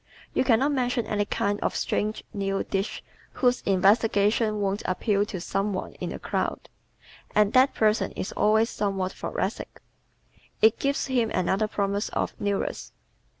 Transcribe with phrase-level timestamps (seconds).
[0.33, 3.03] You can not mention any kind of strange new dish
[3.33, 6.69] whose investigation won't appeal to some one in the crowd,
[7.35, 9.79] and that person is always somewhat thoracic.
[10.59, 12.93] It gives him another promise of "newness."